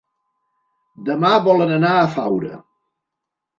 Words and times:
Demà 1.09 1.31
volen 1.49 1.75
anar 1.77 1.93
a 2.01 2.11
Faura. 2.19 2.59